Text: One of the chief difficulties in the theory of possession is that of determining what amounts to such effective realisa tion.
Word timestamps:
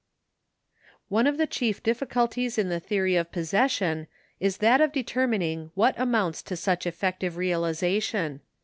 One 1.09 1.27
of 1.27 1.37
the 1.37 1.45
chief 1.45 1.83
difficulties 1.83 2.57
in 2.57 2.69
the 2.69 2.79
theory 2.79 3.15
of 3.15 3.31
possession 3.31 4.07
is 4.39 4.57
that 4.57 4.81
of 4.81 4.91
determining 4.91 5.69
what 5.75 5.93
amounts 5.95 6.41
to 6.41 6.57
such 6.57 6.87
effective 6.87 7.33
realisa 7.35 8.01
tion. 8.01 8.41